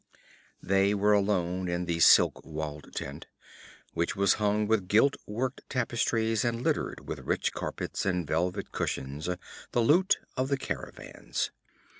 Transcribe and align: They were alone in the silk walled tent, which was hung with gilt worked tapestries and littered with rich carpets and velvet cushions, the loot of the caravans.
They 0.63 0.95
were 0.95 1.13
alone 1.13 1.69
in 1.69 1.85
the 1.85 1.99
silk 1.99 2.43
walled 2.43 2.91
tent, 2.95 3.27
which 3.93 4.15
was 4.15 4.33
hung 4.41 4.65
with 4.65 4.87
gilt 4.87 5.15
worked 5.27 5.61
tapestries 5.69 6.43
and 6.43 6.63
littered 6.63 7.07
with 7.07 7.19
rich 7.19 7.53
carpets 7.53 8.03
and 8.03 8.25
velvet 8.25 8.71
cushions, 8.71 9.29
the 9.73 9.79
loot 9.79 10.17
of 10.35 10.47
the 10.49 10.57
caravans. 10.57 11.51